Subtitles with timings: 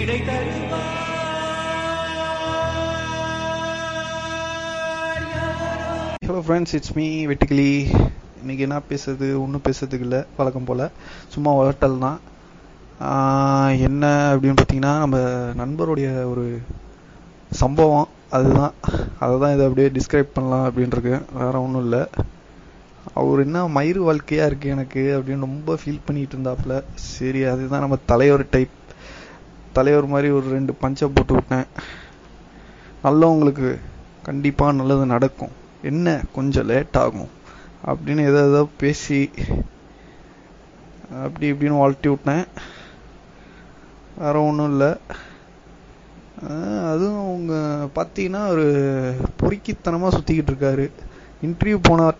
[0.00, 0.16] விடை
[6.26, 7.72] hello friends it's me வெட்டிக்கலி
[8.40, 10.84] இன்னைக்கு என்ன பேசுறது ஒன்றும் பேசுறதுக்கு இல்லை வழக்கம் போல்.
[11.34, 12.18] சும்மா வளர்ட்டல் தான்.
[13.88, 15.18] என்ன அப்படின்னு பார்த்தீங்கன்னா நம்ம
[15.60, 16.46] நண்பருடைய ஒரு
[17.62, 18.74] சம்பவம் அதுதான்.
[19.18, 22.02] அதை தான் இதை அப்படியே டிஸ்கிரைப் பண்ணலாம் அப்படின்ட்டு வேற ஒன்றும் இல்லை.
[23.20, 26.74] அவர் என்ன மயிறு வாழ்க்கையாக இருக்கு எனக்கு அப்படின்னு ரொம்ப ஃபீல் பண்ணிட்டு இருந்தாப்புல.
[27.14, 28.76] சரி அதுதான் நம்ம தலைவர் டைப்
[29.80, 31.68] தலைவர் மாதிரி ஒரு ரெண்டு பஞ்சை போட்டு விட்டேன்.
[33.04, 33.68] நல்லவங்களுக்கு
[34.28, 35.54] கண்டிப்பாக நல்லது நடக்கும்.
[35.90, 36.20] என்ன?
[36.32, 37.30] கொஞ்சம் லேட் ஆகும்.
[37.90, 39.20] அப்படின்னு எதோ ஏதோ பேசி
[41.24, 42.44] அப்படி இப்படின்னு வாழ்த்தி விட்டேன்.
[44.18, 44.90] வேற ஒன்றும் இல்லை.
[46.92, 47.54] அதுவும் அவங்க
[47.96, 48.66] பார்த்தீங்கன்னா ஒரு
[49.40, 50.86] பொறுக்கித்தனமாக சுற்றிக்கிட்டு இருக்காரு.
[51.46, 52.18] இன்டர்வியூ போனார்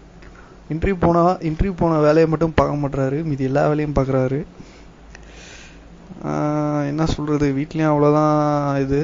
[0.72, 3.19] இன்டர்வியூ போனால் இன்டர்வியூ போன வேலையை மட்டும் பார்க்க மாட்றாரு.
[3.31, 4.41] மீதி எல்லா வேலையும் பார்க்குறாரு.
[6.90, 9.00] என்ன சொல்கிறது வீட்லேயும் அவ்வளோதான் இது.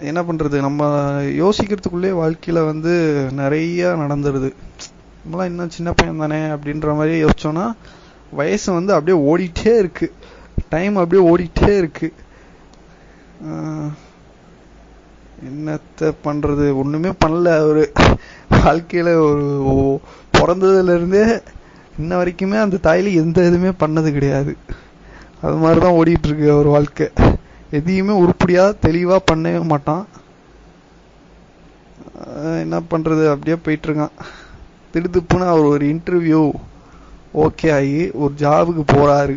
[0.00, 0.82] என்ன பண்ணுறது நம்ம
[1.42, 2.92] யோசிக்கிறதுக்குள்ளே வாழ்க்கையில் வந்து
[3.36, 4.50] நிறையா நடந்துடுது
[5.24, 7.66] நம்மளாம் இன்னும் சின்ன பையன் தானே அப்படின்ற மாதிரி யோசிச்சோன்னா
[8.30, 10.06] வயசு வந்து அப்படியே ஓடிட்டே இருக்கு.
[10.68, 12.08] டைம் அப்படியே ஓடிட்டே இருக்கு.
[15.48, 17.84] என்னத்தை என்னத்த ஒன்றுமே பண்ணல அவர்.
[18.64, 19.12] வாழ்க்கையில்
[19.70, 20.00] ஒரு
[20.38, 21.24] பிறந்ததுலேருந்தே
[21.98, 24.52] இன்ன வரைக்குமே அந்த தாயில எந்த இதுவுமே பண்ணது கிடையாது.
[25.44, 27.06] அது மாதிரிதான் ஓடிட்டு இருக்கு அவர் வாழ்க்கை.
[27.78, 30.04] எதையுமே உருப்படியா தெளிவா பண்ணவே மாட்டான்.
[32.64, 33.22] என்ன பண்றது?
[33.32, 34.16] அப்படியே போயிட்டு இருக்கான்
[34.94, 36.42] திடுத்துப்புன்னு அவர் ஒரு இன்டர்வியூ
[37.44, 39.36] ஓகே ஆகி ஒரு ஜாபுக்கு போறாரு.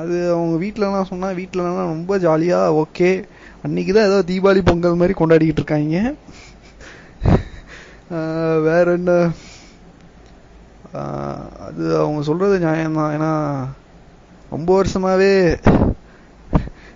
[0.00, 3.10] அது அவங்க வீட்டிலலாம் சொன்னால் வீட்டிலலாம் ரொம்ப ஜாலியாக ஓகே
[3.66, 6.14] அன்னைக்கு தான் ஏதோ தீபாவளி பொங்கல் மாதிரி கொண்டாடிக்கிட்டு இருக்காங்க.
[8.68, 9.12] வேற என்ன?
[11.66, 13.12] அது அவங்க சொல்கிறது நியாயம்தான்.
[13.16, 13.32] ஏன்னா
[14.54, 15.32] ரொம்ப வருஷமாகவே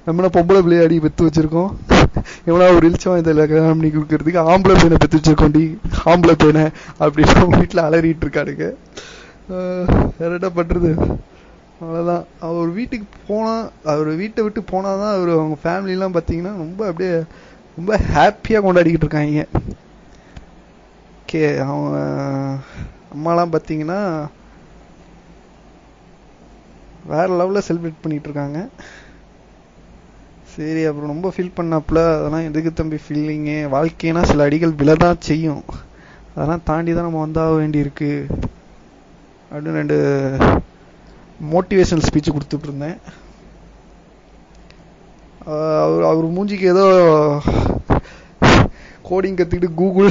[0.06, 1.70] நம்மளை பொம்பளை பிள்ளையாடி பெத்து வச்சிருக்கோம்.
[2.48, 5.64] எவ்வளோ ஒரு இழிச்சவன் இதில் கல்யாணம் பண்ணி கொடுக்கறதுக்கு ஆம்பளை பையனை பெத்து வச்சிருக்கோண்டி
[6.10, 6.64] ஆம்பளை பையனை
[7.04, 8.66] அப்படின்னு அவங்க வீட்டில் அலறிட்டு இருக்கானுங்க.
[10.18, 10.90] வேற என்ன பண்ணுறது
[11.80, 17.16] அவ்வளோதான் அவர் வீட்டுக்கு போனால் அவர் வீட்டை விட்டு போனால் தான் அவர் அவங்க ஃபேமிலிலாம் பார்த்தீங்கன்னா ரொம்ப அப்படியே
[17.78, 19.46] ரொம்ப ஹாப்பியாக கொண்டாடிக்கிட்டு இருக்காங்க.
[21.22, 21.98] ஓகே அவங்க
[23.14, 24.00] அம்மாலாம் பார்த்தீங்கன்னா
[27.12, 28.60] வேற லெவலில் செலிப்ரேட் பண்ணிட்டு இருக்காங்க
[30.54, 32.00] சரி அப்புறம் ரொம்ப ஃபீல் பண்ணாப்புல.
[32.16, 35.64] அதெல்லாம் எதுக்கு தம்பி ஃபீலிங்கு வாழ்க்கைனா சில அடிகள் விழதான் செய்யும்.
[36.34, 38.10] அதெல்லாம் தாண்டி தான் நம்ம வந்தாக வேண்டியிருக்கு.
[39.50, 39.96] அப்படின்னு ரெண்டு
[41.52, 42.98] மோட்டிவேஷனல் ஸ்பீச் கொடுத்துட்டு இருந்தேன்
[45.82, 46.86] அவர் அவர் மூஞ்சிக்கு ஏதோ
[49.10, 50.10] கோடிங் கற்றுக்கிட்டு கூகுள்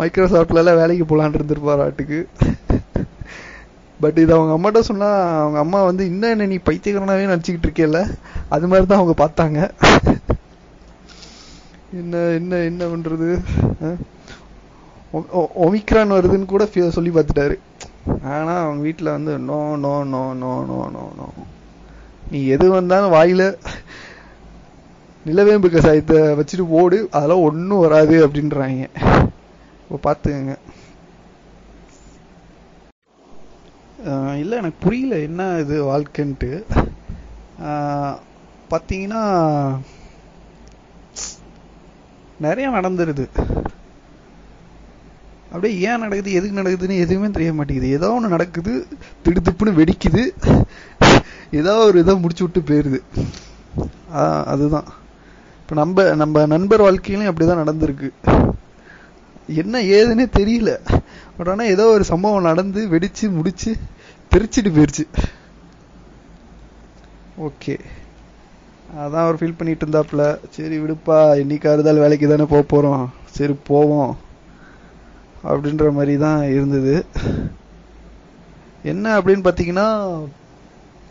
[0.00, 2.20] மைக்ரோசாஃப்ட்லலாம் வேலைக்கு வேலைக்கு இருப்பார் இருந்திருப்பாராட்டுக்கு
[4.00, 8.00] பட் இது அவங்க அம்மாட்ட சொன்னால் அவங்க அம்மா வந்து இன்னும் என்ன நீ பைத்தியக்காரனாவே நினச்சிக்கிட்டு இருக்கேல்ல
[8.54, 9.58] அது மாதிரி தான் அவங்க பார்த்தாங்க.
[12.00, 13.28] என்ன என்ன என்ன பண்ணுறது
[15.64, 16.64] ஒமிக்ரான் வருதுன்னு கூட
[16.96, 17.56] சொல்லி பார்த்துட்டாரு.
[18.34, 21.26] ஆனா அவங்க வீட்டில் வந்து no no no no no no no
[22.30, 23.42] நீ எது வந்தாலும் வாயில
[25.26, 28.88] நிலவேம்பு கசாயத்தை வச்சுட்டு ஓடு அதெல்லாம் ஒண்ணும் வராது அப்படின்றாங்க.
[29.90, 30.58] இப்போ பார்த்துக்கங்க
[34.06, 36.64] ஆஹ் இல்ல எனக்கு புரியல என்ன இது வாழ்க்கைன்ட்டு.
[37.62, 38.16] ஆஹ்
[38.70, 39.22] பாத்தீங்கன்னா
[42.40, 43.28] நிறைய நடந்துருது.
[45.52, 47.90] அப்படியே ஏன் நடக்குது எதுக்கு நடக்குதுன்னு எதுவுமே தெரிய மாட்டேங்குது.
[47.90, 48.86] ஏதோ ஒண்ணு நடக்குது
[49.24, 50.24] திடுதிப்புன்னு வெடிக்குது.
[51.50, 53.00] ஏதோ ஒரு இதை முடிச்சு விட்டு போயிருது.
[54.14, 54.84] ஆஹ் அதுதான்.
[55.72, 58.08] இப்போ நம்ம நம்ம நண்பர் வாழ்க்கையிலும் அப்படிதான் நடந்திருக்கு.
[59.60, 60.70] என்ன ஏதுன்னே தெரியல.
[61.36, 63.70] பட் ஆனா ஏதோ ஒரு சம்பவம் நடந்து வெடிச்சு முடிச்சு
[64.32, 65.04] தெரிச்சிட்டு போயிடுச்சு
[67.46, 67.80] ஓகே.
[68.98, 70.38] அதான் அவர் ஃபீல் பண்ணிட்டு இருந்தாப்புல.
[70.50, 73.06] சரி விடுப்பா என்னைக்கா இருந்தாலும் வேலைக்கு தானே போக போறோம்.
[73.24, 74.16] சரி போவோம்.
[75.44, 77.06] அப்படின்ற மாதிரி தான் இருந்தது.
[78.82, 79.88] என்ன அப்படின்னு பார்த்தீங்கன்னா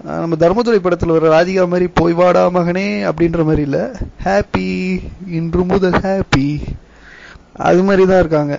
[0.03, 3.79] நம்ம தர்மதுரை படத்துல வர ராதிகா மாதிரி போய் வாடா மகனே அப்படின்ற மாதிரி இல்ல.
[4.25, 4.67] ஹாப்பி
[5.37, 6.47] இன்று முதல் ஹாப்பி
[7.67, 8.53] அது மாதிரி தான் இருக்காங்க.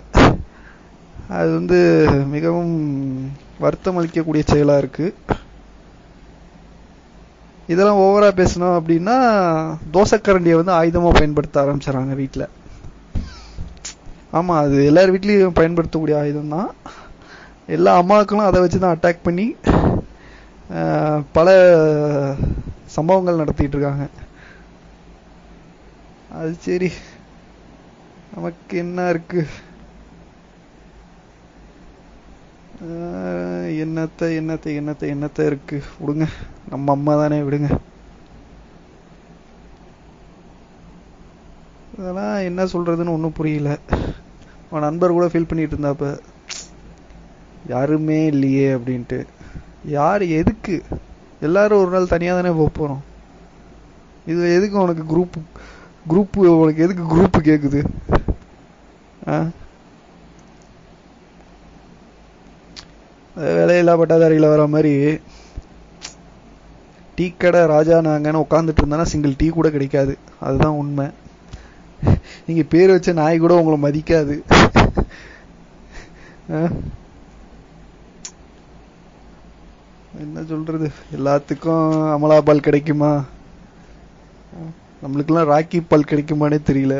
[1.38, 1.78] அது வந்து
[2.26, 2.72] மிகவும்
[3.60, 5.06] வருத்தம் அளிக்கக்கூடிய செயலா இருக்கு.
[7.68, 9.16] இதெல்லாம் ஓவரா பேசணும் அப்படின்னா
[9.94, 12.46] தோசைக்கரண்டியை வந்து ஆயுதமா பயன்படுத்த ஆரம்பிச்சிடறாங்க வீட்டில்
[14.38, 16.68] ஆமா அது எல்லார் வீட்லேயும் பயன்படுத்தக்கூடிய ஆயுதம் தான்
[17.68, 19.46] எல்லா அம்மாக்களும் அதை வச்சு தான் அட்டாக் பண்ணி
[21.32, 21.48] பல
[22.86, 24.04] சம்பவங்கள் நடத்திட்டு இருக்காங்க
[26.30, 26.90] அது சரி.
[28.32, 29.40] நமக்கு என்ன இருக்கு?
[33.82, 35.78] என்னத்த என்னத்த என்னத்த என்னத்த இருக்கு?
[36.00, 36.26] விடுங்க.
[36.70, 37.70] நம்ம அம்மா தானே விடுங்க.
[41.98, 43.70] அதெல்லாம் என்ன சொல்றதுன்னு ஒன்றும் புரியல.
[44.70, 46.06] அவன் நண்பர் கூட ஃபீல் பண்ணிட்டு இருந்தாப்ப
[47.68, 49.18] யாருமே இல்லையே அப்படின்ட்டு.
[49.88, 50.76] யார் எதுக்கு?
[51.42, 53.02] எல்லாரும் ஒரு நாள் தனியாக தானே போக போகிறோம்
[54.26, 55.38] இது எதுக்கு உனக்கு குரூப்
[56.10, 57.80] குரூப் உனக்கு எதுக்கு குரூப் கேட்குது
[59.28, 59.44] ஆ?
[63.36, 65.18] வேலையில்லா பட்டாதாரிகளை வர மாதிரி
[67.14, 70.18] டீ கடை ராஜா நாங்கன்னு உட்காந்துட்டு இருந்தானா சிங்கிள் டீ கூட கிடைக்காது.
[70.40, 71.06] அதுதான் உண்மை.
[72.46, 74.36] நீங்க பேர் வச்ச நாய் கூட உங்களை மதிக்காது.
[76.52, 76.68] ஆ?
[80.22, 80.86] என்ன சொல்றது?
[81.16, 81.84] எல்லாத்துக்கும்
[82.14, 83.12] அமலா பால் கிடைக்குமா?
[85.02, 86.96] நம்மளுக்கெல்லாம் ராக்கி பால் கிடைக்குமானே தெரியல.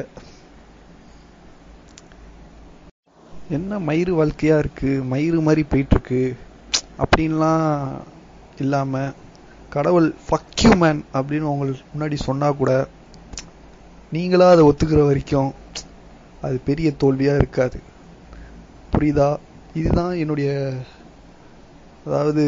[3.57, 4.91] என்ன மயிறு வாழ்க்கையா இருக்கு?
[5.11, 6.23] மயிறு மாதிரி போயிட்டு இருக்கு
[6.99, 7.67] அப்படின்லாம்
[8.59, 9.03] இல்லாம
[9.69, 12.73] கடவுள் ஃபக்யூ மேன் அப்படின்னு உங்களுக்கு முன்னாடி சொன்னா கூட
[14.13, 15.51] நீங்களா அதை ஒத்துக்கிற வரைக்கும்
[16.41, 17.79] அது பெரிய தோல்வியா இருக்காது.
[18.93, 19.29] புரியுதா?
[19.75, 20.51] இதுதான் என்னுடைய
[22.07, 22.43] அதாவது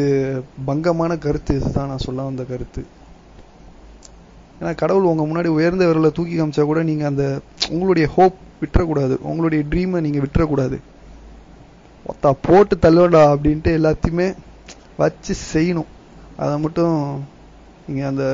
[0.67, 2.81] பங்கமான கருத்து இதுதான் நான் சொல்ல வந்த கருத்து.
[4.59, 7.25] ஏன்னா கடவுள் உங்கள் முன்னாடி உயர்ந்த விரலை தூக்கி காமிச்சா கூட நீங்கள் அந்த
[7.69, 9.15] உங்களுடைய ஹோப் விட்டுறக்கூடாது.
[9.21, 10.77] உங்களுடைய ட்ரீமை நீங்கள் விட்டுறக்கூடாது.
[12.05, 14.27] ஒத்தா போட்டு தள்ளுவடா அப்படின்ட்டு எல்லாத்தையுமே
[14.97, 15.89] வச்சு செய்யணும்.
[16.37, 16.95] அதை மட்டும்
[17.87, 18.25] நீங்கள் அந்த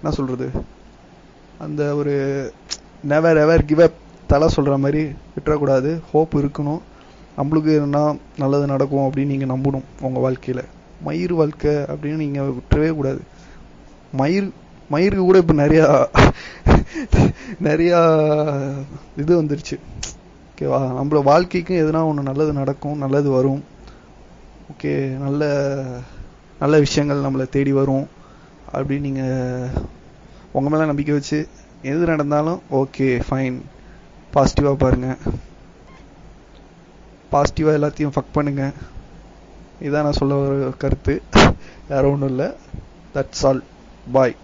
[0.00, 0.48] என்ன சொல்கிறது
[1.58, 2.14] அந்த ஒரு
[3.02, 5.02] நெவர் எவர் கிவ் அப் தலை சொல்கிற மாதிரி
[5.34, 5.90] விட்டுறக்கூடாது.
[6.12, 6.80] ஹோப் இருக்கணும்.
[7.38, 7.98] நம்மளுக்கு என்ன
[8.42, 10.62] நல்லது நடக்கும் அப்படின்னு நீங்கள் நம்பணும் உங்கள் வாழ்க்கையில்.
[11.06, 13.20] மயிர் வாழ்க்கை அப்படின்னு நீங்கள் விட்டுறவே கூடாது.
[14.20, 14.48] மயிர்
[14.92, 15.86] மயிருக்கு கூட இப்போ நிறையா
[17.66, 17.98] நிறையா
[19.22, 19.76] இது வந்துருச்சு.
[20.50, 23.60] ஓகேவா நம்மள வாழ்க்கைக்கும் எதுனா ஒன்று நல்லது நடக்கும் நல்லது வரும்.
[24.72, 24.92] ஓகே
[25.24, 25.42] நல்ல
[26.62, 28.06] நல்ல விஷயங்கள் நம்மளை தேடி வரும்
[28.72, 29.74] அப்படின்னு நீங்கள்
[30.56, 31.38] உங்கள் மேலே நம்பிக்கை வச்சு
[31.90, 33.58] எது நடந்தாலும் ஓகே ஃபைன்
[34.34, 35.20] பாசிட்டிவாக பாருங்கள்
[37.32, 38.72] பாசிட்டிவாக எல்லாத்தையும் ஃபக் பண்ணுங்க.
[39.80, 41.22] இதான் நான் சொல்ல வர கருத்து.
[41.88, 42.46] யாரும் ஒன்றும் இல்லை.
[43.14, 43.62] That's all
[44.12, 44.36] bye